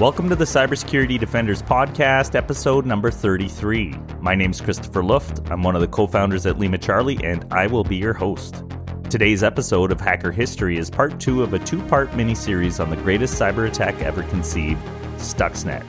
[0.00, 3.94] Welcome to the Cybersecurity Defenders Podcast, episode number 33.
[4.22, 5.42] My name is Christopher Luft.
[5.50, 8.64] I'm one of the co founders at LimaCharlie, and I will be your host.
[9.10, 12.88] Today's episode of Hacker History is part two of a two part mini series on
[12.88, 14.80] the greatest cyber attack ever conceived,
[15.18, 15.84] Stuxnet.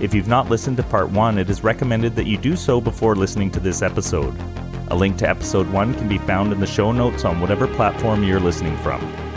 [0.00, 3.14] If you've not listened to part one, it is recommended that you do so before
[3.14, 4.36] listening to this episode.
[4.88, 8.24] A link to episode one can be found in the show notes on whatever platform
[8.24, 9.27] you're listening from.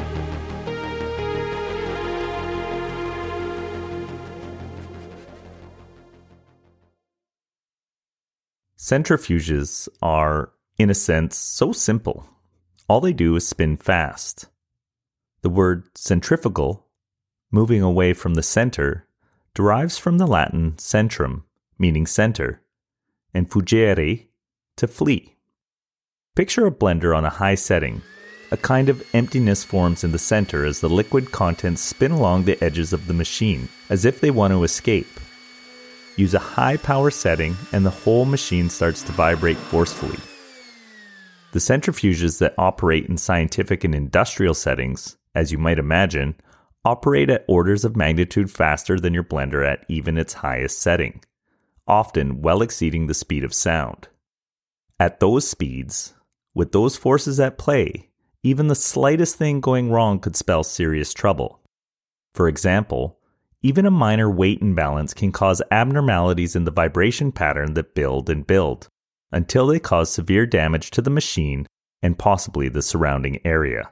[8.82, 12.26] Centrifuges are, in a sense, so simple.
[12.90, 14.48] All they do is spin fast.
[15.44, 16.88] The word centrifugal,
[17.52, 19.06] moving away from the center,
[19.54, 21.44] derives from the Latin centrum,
[21.78, 22.64] meaning center,
[23.36, 24.26] and fugere,
[24.78, 25.36] to flee.
[26.36, 28.02] Picture a blender on a high setting.
[28.50, 32.62] A kind of emptiness forms in the center as the liquid contents spin along the
[32.64, 35.20] edges of the machine, as if they want to escape.
[36.22, 40.20] Use a high power setting, and the whole machine starts to vibrate forcefully.
[41.52, 46.36] The centrifuges that operate in scientific and industrial settings, as you might imagine,
[46.86, 51.24] operate at orders of magnitude faster than your blender at even its highest setting,
[51.88, 54.08] often well exceeding the speed of sound.
[55.00, 56.14] At those speeds,
[56.54, 58.10] with those forces at play,
[58.44, 61.62] even the slightest thing going wrong could spell serious trouble.
[62.36, 63.18] For example,
[63.64, 68.48] even a minor weight imbalance can cause abnormalities in the vibration pattern that build and
[68.48, 68.88] build
[69.32, 71.68] until they cause severe damage to the machine
[72.02, 73.92] and possibly the surrounding area.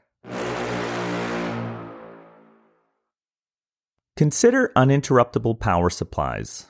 [4.18, 6.66] Consider uninterruptible power supplies,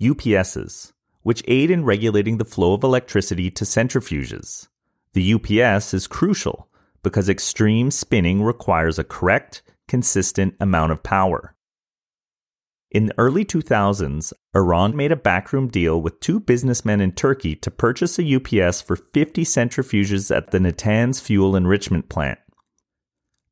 [0.00, 4.68] UPSs, which aid in regulating the flow of electricity to centrifuges.
[5.14, 6.68] The UPS is crucial
[7.02, 11.54] because extreme spinning requires a correct, consistent amount of power.
[12.92, 17.70] In the early 2000s, Iran made a backroom deal with two businessmen in Turkey to
[17.70, 22.38] purchase a UPS for 50 centrifuges at the Natanz fuel enrichment plant.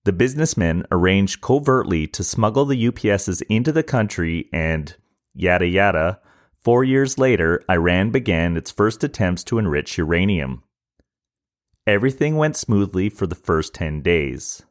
[0.04, 4.94] The businessmen arranged covertly to smuggle the UPSs into the country and,
[5.34, 6.20] yada yada,
[6.62, 10.64] four years later, Iran began its first attempts to enrich uranium.
[11.86, 14.62] Everything went smoothly for the first 10 days.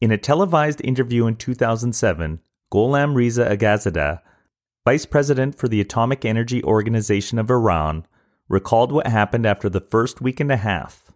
[0.00, 2.40] In a televised interview in 2007,
[2.72, 4.22] Gholam Reza Aghazadeh,
[4.86, 8.06] vice president for the Atomic Energy Organization of Iran,
[8.48, 11.12] recalled what happened after the first week and a half.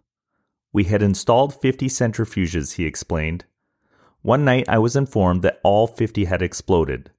[0.71, 3.45] We had installed 50 centrifuges, he explained.
[4.21, 7.09] One night I was informed that all 50 had exploded.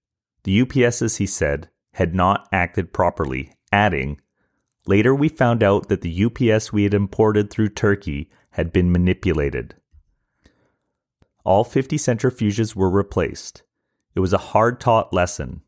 [0.45, 4.21] The UPSs, he said, had not acted properly, adding,
[4.87, 9.75] Later we found out that the UPS we had imported through Turkey had been manipulated.
[11.45, 13.65] All 50 centrifuges were replaced.
[14.19, 15.63] It was a hard taught lesson.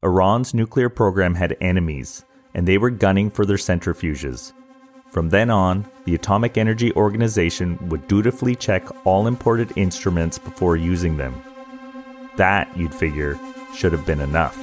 [0.00, 2.24] Iran's nuclear program had enemies,
[2.54, 4.52] and they were gunning for their centrifuges.
[5.10, 11.16] From then on, the Atomic Energy Organization would dutifully check all imported instruments before using
[11.16, 11.34] them.
[12.36, 13.40] That, you'd figure,
[13.74, 14.56] should have been enough.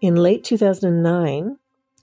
[0.00, 1.58] In late 2009,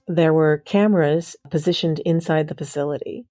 [0.06, 3.26] there were cameras positioned inside the facility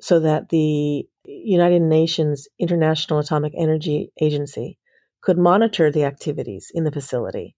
[0.00, 4.78] so that the United Nations International Atomic Energy Agency
[5.20, 7.54] could monitor the activities in the facility.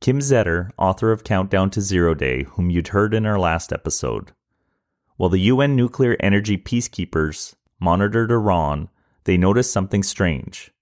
[0.00, 4.32] Kim Zetter, author of Countdown to Zero Day, whom you'd heard in our last episode.
[5.16, 8.88] While the UN nuclear energy peacekeepers monitored Iran,
[9.24, 10.72] they noticed something strange.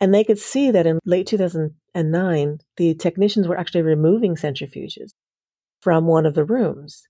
[0.00, 5.12] And they could see that in late 2009, the technicians were actually removing centrifuges
[5.80, 7.06] from one of the rooms.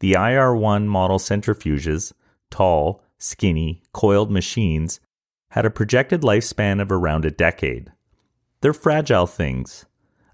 [0.00, 2.12] The IR1 model centrifuges,
[2.50, 5.00] tall, skinny, coiled machines,
[5.50, 7.90] had a projected lifespan of around a decade.
[8.60, 9.86] They're fragile things.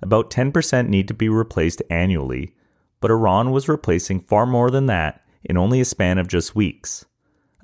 [0.02, 2.54] About 10% need to be replaced annually,
[3.00, 7.06] but Iran was replacing far more than that in only a span of just weeks.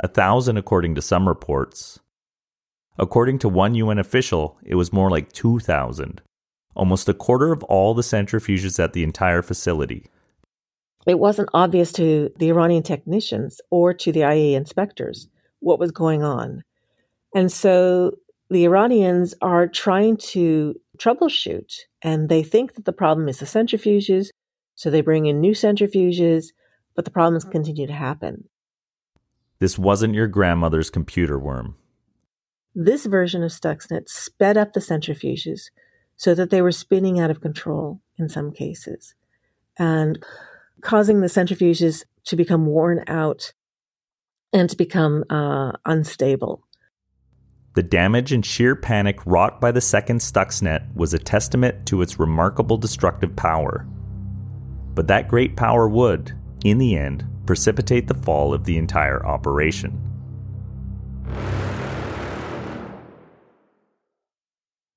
[0.01, 1.99] A thousand, according to some reports.
[2.99, 6.23] According to one UN official, it was more like 2,000.
[6.75, 10.07] Almost a quarter of all the centrifuges at the entire facility
[11.07, 15.29] it wasn't obvious to the Iranian technicians or to the IAEA inspectors
[15.61, 16.63] what was going on.
[17.35, 18.13] And so
[18.51, 24.29] the Iranians are trying to troubleshoot, and they think that the problem is the centrifuges.
[24.75, 26.47] So they bring in new centrifuges,
[26.95, 28.49] but the problems continue to happen.
[29.59, 31.77] This wasn't your grandmother's computer worm.
[32.75, 35.71] This version of Stuxnet sped up the centrifuges
[36.17, 39.15] so that they were spinning out of control in some cases.
[39.79, 40.23] And
[40.83, 43.53] causing the centrifuges to become worn out
[44.53, 46.67] and to become uh, unstable.
[47.75, 52.19] The damage and sheer panic wrought by the second Stuxnet was a testament to its
[52.19, 53.87] remarkable destructive power.
[54.95, 60.10] But that great power would, in the end, precipitate the fall of the entire operation.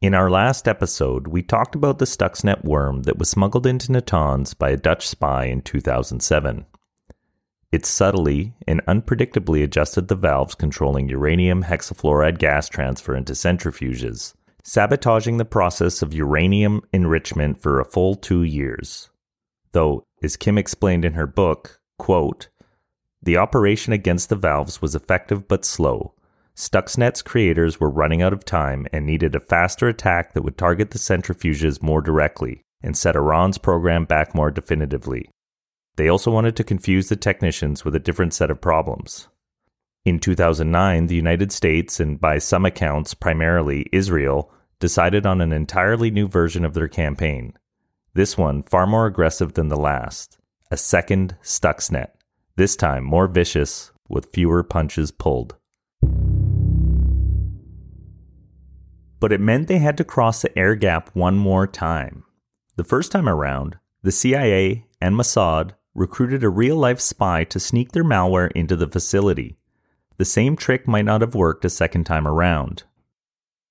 [0.04, 4.54] In our last episode, we talked about the Stuxnet worm that was smuggled into Natanz
[4.54, 6.66] by a Dutch spy in 2007.
[7.72, 15.38] It subtly and unpredictably adjusted the valves controlling uranium hexafluoride gas transfer into centrifuges, sabotaging
[15.38, 19.10] the process of uranium enrichment for a full two years.
[19.72, 22.50] Though, as Kim explained in her book, quote,
[23.22, 26.14] the operation against the valves was effective but slow,
[26.56, 30.92] Stuxnet's creators were running out of time and needed a faster attack that would target
[30.92, 35.30] the centrifuges more directly and set Iran's program back more definitively.
[35.96, 39.30] They also wanted to confuse the technicians with a different set of problems.
[40.06, 46.12] In 2009, the United States, and by some accounts primarily Israel, decided on an entirely
[46.12, 47.54] new version of their campaign.
[48.14, 50.38] This one far more aggressive than the last
[50.70, 52.10] a second Stuxnet,
[52.58, 55.56] this time more vicious, with fewer punches pulled.
[59.24, 62.26] But it meant they had to cross the air gap one more time.
[62.76, 67.94] The first time around, the CIA and Mossad recruited a real life spy to sneak
[67.94, 69.56] their malware into the facility.
[70.18, 72.84] The same trick might not have worked a second time around.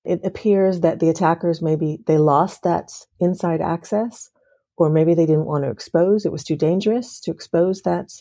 [0.03, 4.31] It appears that the attackers maybe they lost that inside access
[4.75, 8.11] or maybe they didn't want to expose it was too dangerous to expose that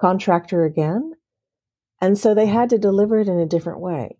[0.00, 1.12] contractor again.
[2.00, 4.16] And so they had to deliver it in a different way.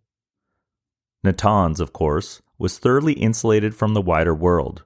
[1.24, 4.84] Natanz, of course, was thoroughly insulated from the wider world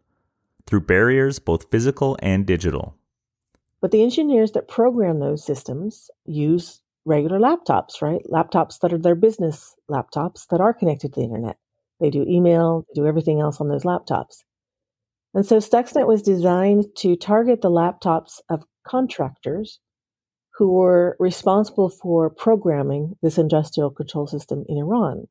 [0.64, 2.94] through barriers both physical and digital.
[3.80, 8.22] But the engineers that program those systems use regular laptops, right?
[8.30, 11.58] Laptops that are their business laptops that are connected to the internet.
[12.00, 14.44] They do email, they do everything else on those laptops.
[15.34, 19.80] And so Stuxnet was designed to target the laptops of contractors
[20.54, 25.26] who were responsible for programming this industrial control system in Iran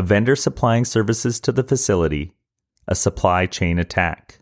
[0.00, 2.32] a vendor supplying services to the facility,
[2.88, 4.38] a supply chain attack.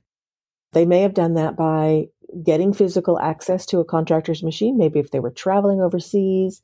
[0.70, 2.10] They may have done that by
[2.44, 6.62] getting physical access to a contractor's machine, maybe if they were traveling overseas,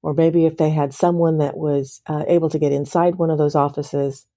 [0.00, 3.38] or maybe if they had someone that was uh, able to get inside one of
[3.38, 4.28] those offices.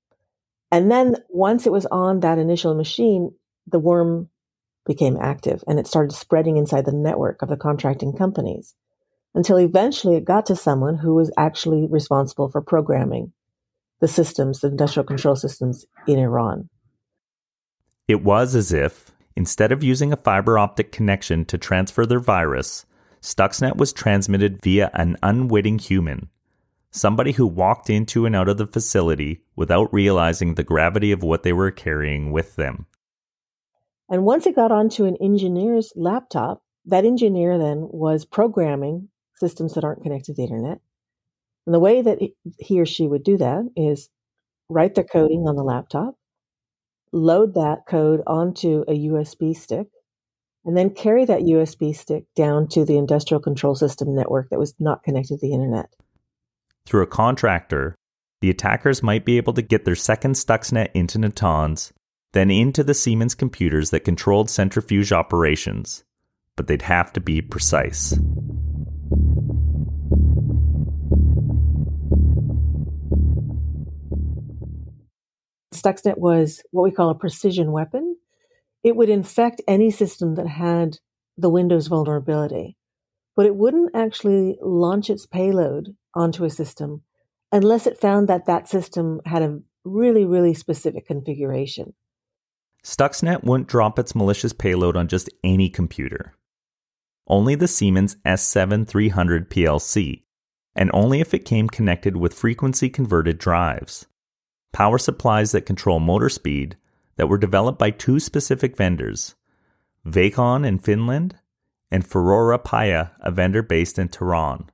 [0.71, 3.35] And then once it was on that initial machine,
[3.67, 4.27] the worm
[4.87, 8.73] became active and it started spreading inside the network of the contracting companies
[9.35, 13.33] until eventually it got to someone who was actually responsible for programming
[13.99, 16.69] the systems, the industrial control systems in Iran.
[18.07, 22.85] It was as if, instead of using a fiber optic connection to transfer their virus,
[23.21, 26.29] Stuxnet was transmitted via an unwitting human,
[26.91, 31.43] somebody who walked into and out of the facility without realizing the gravity of what
[31.43, 32.85] they were carrying with them.
[34.09, 39.83] And once it got onto an engineer's laptop, that engineer then was programming systems that
[39.83, 40.79] aren't connected to the internet
[41.65, 42.19] and the way that
[42.57, 44.09] he or she would do that is
[44.69, 46.15] write the coding on the laptop,
[47.11, 49.87] load that code onto a USB stick,
[50.65, 54.73] and then carry that USB stick down to the industrial control system network that was
[54.79, 55.93] not connected to the internet.
[56.85, 57.95] Through a contractor,
[58.41, 61.91] the attackers might be able to get their second Stuxnet into Natanz,
[62.33, 66.03] then into the Siemens computers that controlled centrifuge operations,
[66.55, 68.17] but they'd have to be precise.
[75.79, 78.17] Stuxnet was what we call a precision weapon.
[78.83, 80.97] It would infect any system that had
[81.37, 82.77] the Windows vulnerability,
[83.35, 87.03] but it wouldn't actually launch its payload onto a system
[87.51, 91.93] unless it found that that system had a really, really specific configuration.
[92.85, 96.35] Stuxnet wouldn't drop its malicious payload on just any computer.
[97.27, 100.23] Only the Siemens S7300 PLC,
[100.75, 104.07] and only if it came connected with frequency converter drives
[104.71, 106.77] power supplies that control motor speed
[107.17, 109.35] that were developed by two specific vendors,
[110.05, 111.37] Vacon in Finland
[111.91, 114.69] and Fararo Paya, a vendor based in Tehran.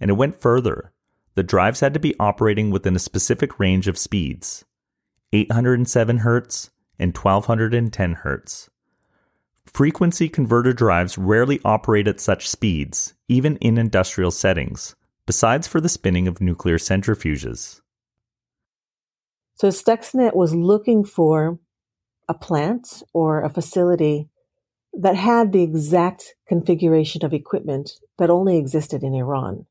[0.00, 0.92] And it went further.
[1.34, 4.64] The drives had to be operating within a specific range of speeds
[5.32, 8.68] 807 Hz and 1210 Hz.
[9.66, 15.88] Frequency converter drives rarely operate at such speeds, even in industrial settings, besides for the
[15.88, 17.81] spinning of nuclear centrifuges.
[19.62, 21.60] So Stuxnet was looking for
[22.28, 24.28] a plant or a facility
[24.92, 29.66] that had the exact configuration of equipment that only existed in Iran.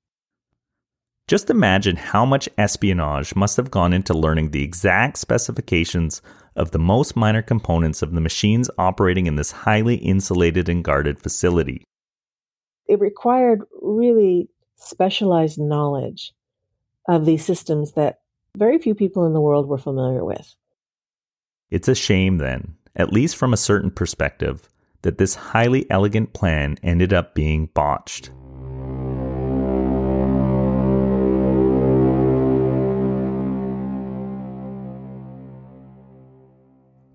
[1.27, 6.21] Just imagine how much espionage must have gone into learning the exact specifications
[6.55, 11.19] of the most minor components of the machines operating in this highly insulated and guarded
[11.19, 11.83] facility.
[12.87, 16.31] It required really specialized knowledge
[17.09, 18.20] of these systems that
[18.57, 20.55] very few people in the world were familiar with.
[21.69, 24.67] It's a shame, then, at least from a certain perspective,
[25.03, 28.29] that this highly elegant plan ended up being botched.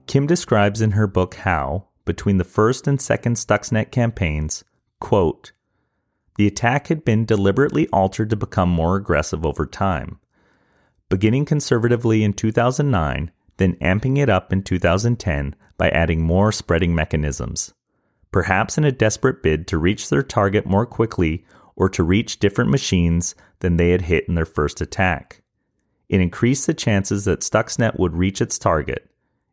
[0.06, 4.64] Kim describes in her book how, between the first and second Stuxnet campaigns,
[5.00, 5.52] quote,
[6.36, 10.18] the attack had been deliberately altered to become more aggressive over time.
[11.08, 17.74] Beginning conservatively in 2009, then amping it up in 2010 by adding more spreading mechanisms,
[18.32, 21.44] perhaps in a desperate bid to reach their target more quickly
[21.74, 25.42] or to reach different machines than they had hit in their first attack.
[26.08, 29.10] It increased the chances that Stuxnet would reach its target,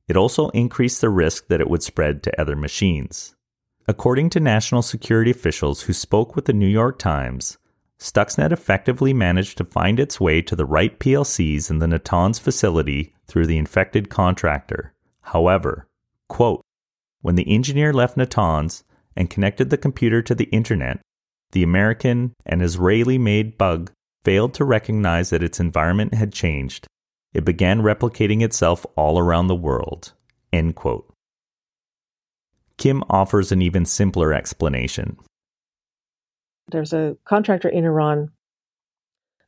[0.08, 3.36] it also increased the risk that it would spread to other machines.
[3.88, 7.58] According to national security officials who spoke with the New York Times,
[8.04, 13.14] Stuxnet effectively managed to find its way to the right PLCs in the Natanz facility
[13.28, 14.94] through the infected contractor.
[15.22, 15.88] However,
[16.28, 16.62] quote,
[17.22, 18.84] when the engineer left Natanz
[19.16, 21.00] and connected the computer to the internet,
[21.54, 23.90] the American and Israeli made bug
[24.26, 26.88] failed to recognize that its environment had changed
[27.34, 30.14] it began replicating itself all around the world.
[30.52, 31.12] End quote.
[32.78, 35.18] Kim offers an even simpler explanation.
[36.70, 38.32] There's a contractor in Iran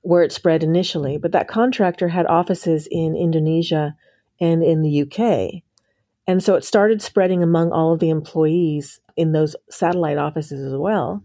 [0.02, 3.96] where it spread initially, but that contractor had offices in Indonesia
[4.40, 5.64] and in the UK.
[6.28, 10.78] And so it started spreading among all of the employees in those satellite offices as
[10.78, 11.24] well.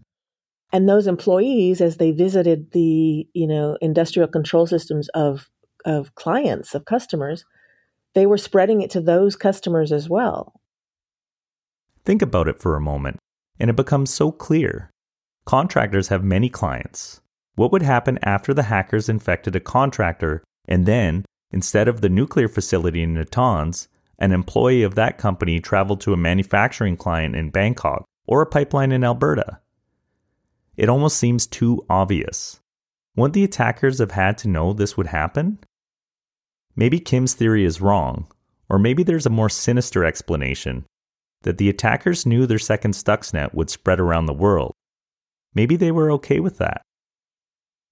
[0.73, 5.49] And those employees, as they visited the, you know, industrial control systems of
[5.83, 7.43] of clients, of customers,
[8.13, 10.53] they were spreading it to those customers as well.
[12.05, 13.17] Think about it for a moment,
[13.59, 14.91] and it becomes so clear.
[15.45, 17.21] Contractors have many clients.
[17.55, 22.47] What would happen after the hackers infected a contractor and then, instead of the nuclear
[22.47, 23.87] facility in Natanz,
[24.19, 28.91] an employee of that company traveled to a manufacturing client in Bangkok or a pipeline
[28.91, 29.59] in Alberta?
[30.77, 32.59] It almost seems too obvious.
[33.15, 35.59] Wouldn't the attackers have had to know this would happen?
[36.75, 38.31] Maybe Kim's theory is wrong,
[38.69, 40.85] or maybe there's a more sinister explanation
[41.41, 44.73] that the attackers knew their second Stuxnet would spread around the world.
[45.53, 46.81] Maybe they were okay with that.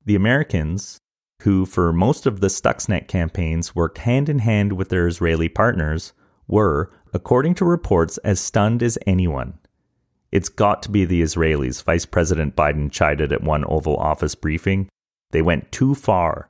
[0.06, 0.98] The Americans,
[1.44, 6.14] who for most of the Stuxnet campaigns worked hand in hand with their Israeli partners,
[6.48, 9.58] were, according to reports, as stunned as anyone.
[10.32, 14.90] It's got to be the Israelis, Vice President Biden chided at one Oval Office briefing.
[15.32, 16.48] They went too far.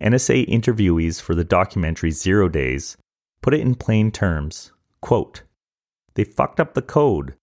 [0.00, 2.96] NSA interviewees for the documentary Zero Days
[3.40, 5.42] put it in plain terms quote,
[6.14, 7.34] They fucked up the code.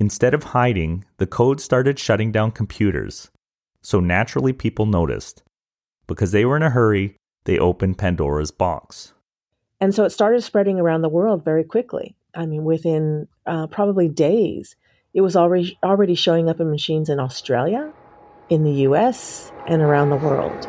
[0.00, 3.30] Instead of hiding, the code started shutting down computers.
[3.82, 5.42] So naturally, people noticed.
[6.06, 9.12] Because they were in a hurry, they opened Pandora's box.
[9.78, 12.16] And so it started spreading around the world very quickly.
[12.34, 14.74] I mean, within uh, probably days,
[15.12, 17.92] it was already, already showing up in machines in Australia,
[18.48, 20.66] in the US, and around the world.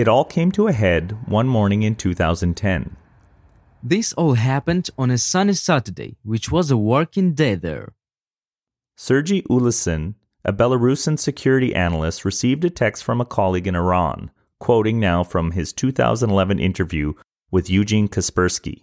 [0.00, 2.96] It all came to a head one morning in 2010.
[3.82, 7.92] This all happened on a sunny Saturday, which was a working day there.
[8.96, 15.00] Sergei Ulasen, a Belarusian security analyst, received a text from a colleague in Iran, quoting
[15.00, 17.12] now from his 2011 interview
[17.50, 18.80] with Eugene Kaspersky.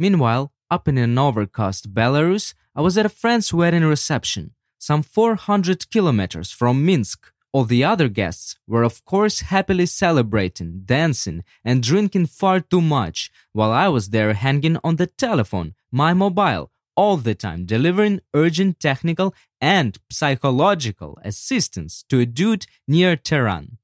[0.00, 5.88] Meanwhile, up in an overcast Belarus, I was at a friend's wedding reception, some 400
[5.92, 12.26] kilometers from Minsk, all the other guests were, of course, happily celebrating, dancing, and drinking
[12.26, 17.34] far too much, while I was there hanging on the telephone, my mobile, all the
[17.34, 23.78] time delivering urgent technical and psychological assistance to a dude near Tehran.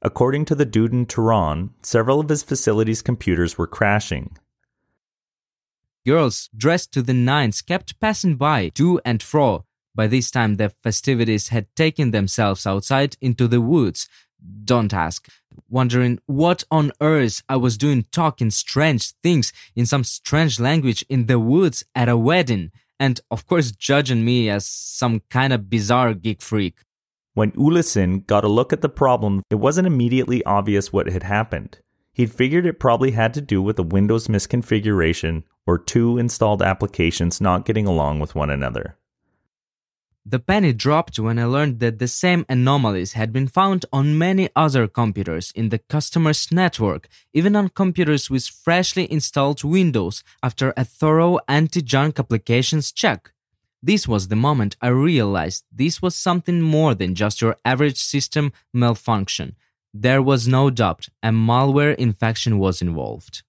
[0.00, 4.36] According to the dude in Tehran, several of his facility's computers were crashing.
[6.04, 10.70] Girls dressed to the nines kept passing by to and fro, by this time, the
[10.70, 14.08] festivities had taken themselves outside into the woods.
[14.64, 15.28] Don't ask.
[15.68, 21.26] Wondering what on earth I was doing talking strange things in some strange language in
[21.26, 26.14] the woods at a wedding, and of course judging me as some kind of bizarre
[26.14, 26.80] geek freak.
[27.34, 31.78] When Ulasen got a look at the problem, it wasn't immediately obvious what had happened.
[32.12, 37.40] He'd figured it probably had to do with a Windows misconfiguration or two installed applications
[37.40, 38.98] not getting along with one another.
[40.24, 44.48] The penny dropped when I learned that the same anomalies had been found on many
[44.54, 50.84] other computers in the customer's network, even on computers with freshly installed Windows after a
[50.84, 53.32] thorough anti junk applications check.
[53.82, 58.52] This was the moment I realized this was something more than just your average system
[58.72, 59.56] malfunction.
[59.92, 63.42] There was no doubt a malware infection was involved.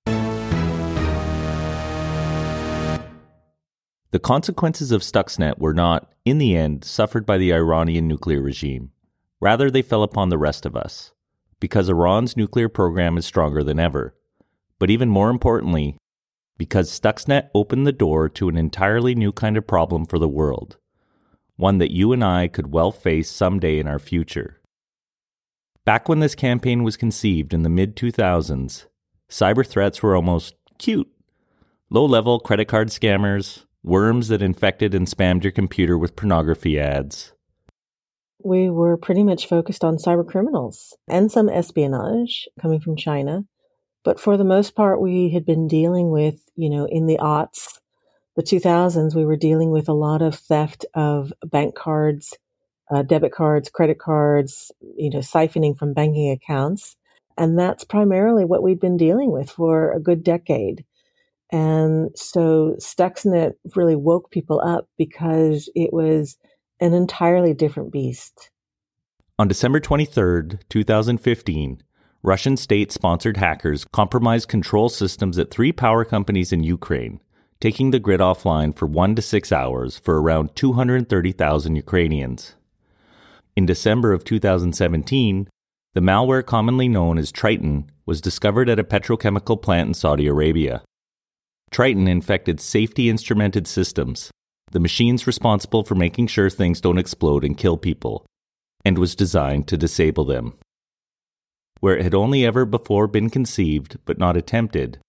[4.13, 8.91] The consequences of Stuxnet were not, in the end, suffered by the Iranian nuclear regime.
[9.41, 11.13] Rather, they fell upon the rest of us,
[11.59, 14.15] because Iran's nuclear program is stronger than ever.
[14.77, 15.97] But even more importantly,
[16.59, 20.77] because Stuxnet opened the door to an entirely new kind of problem for the world,
[21.55, 24.61] one that you and I could well face someday in our future.
[25.85, 28.85] Back when this campaign was conceived in the mid 2000s,
[29.27, 31.11] cyber threats were almost cute.
[31.89, 37.33] Low level credit card scammers, worms that infected and spammed your computer with pornography ads.
[38.43, 43.45] We were pretty much focused on cyber criminals and some espionage coming from China.
[44.03, 47.79] But for the most part, we had been dealing with, you know, in the aughts,
[48.35, 52.35] the 2000s, we were dealing with a lot of theft of bank cards,
[52.91, 56.95] uh, debit cards, credit cards, you know, siphoning from banking accounts.
[57.37, 60.83] And that's primarily what we've been dealing with for a good decade.
[61.53, 66.35] And so Stuxnet really woke people up because it was
[66.79, 68.49] an entirely different beast.
[69.37, 71.83] On December 23, 2015,
[72.23, 77.19] Russian state sponsored hackers compromised control systems at three power companies in Ukraine,
[77.61, 82.55] taking the grid offline for one to six hours for around 230,000 Ukrainians.
[83.55, 85.47] In December of 2017,
[85.93, 90.81] the malware commonly known as Triton was discovered at a petrochemical plant in Saudi Arabia.
[91.73, 94.29] Triton infected safety instrumented systems,
[94.71, 98.27] the machines responsible for making sure things don't explode and kill people,
[98.85, 100.53] and was designed to disable them.
[101.79, 104.99] Where it had only ever before been conceived but not attempted,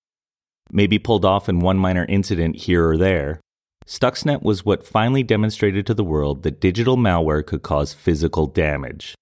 [0.72, 3.40] maybe pulled off in one minor incident here or there,
[3.86, 9.14] Stuxnet was what finally demonstrated to the world that digital malware could cause physical damage.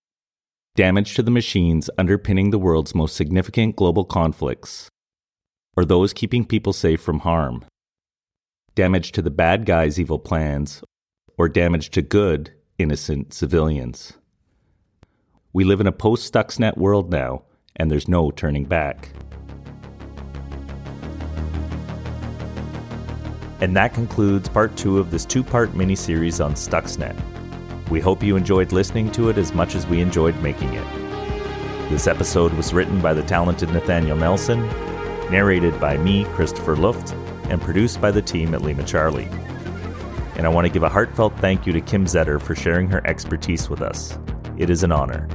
[0.77, 4.89] Damage to the machines underpinning the world's most significant global conflicts,
[5.77, 7.65] or those keeping people safe from harm.
[8.75, 10.83] Damage to the bad guys' evil plans,
[11.39, 14.15] or damage to good, innocent civilians.
[15.53, 17.43] We live in a post Stuxnet world now,
[17.77, 19.11] and there's no turning back.
[23.61, 27.17] And that concludes part two of this two part mini series on Stuxnet.
[27.91, 30.87] We hope you enjoyed listening to it as much as we enjoyed making it.
[31.91, 34.67] This episode was written by the talented Nathaniel Nelson
[35.33, 37.13] narrated by me, Christopher Luft,
[37.49, 39.31] and produced by the team at LimaCharlie.
[40.37, 43.05] And I want to give a heartfelt thank you to Kim Zetter for sharing her
[43.07, 44.19] expertise with us.
[44.59, 45.29] It is an honor.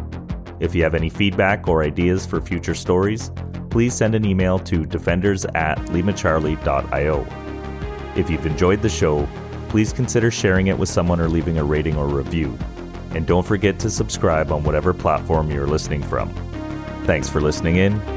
[0.60, 3.32] If you have any feedback or ideas for future stories,
[3.70, 7.28] please send an email to defenders at limacharlie.io.
[8.16, 9.28] If you've enjoyed the show,
[9.70, 12.58] please consider sharing it with someone or leaving a rating or review.
[13.12, 16.34] And don't forget to subscribe on whatever platform you're listening from.
[17.06, 18.17] Thanks for listening in